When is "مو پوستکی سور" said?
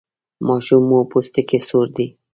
0.89-1.87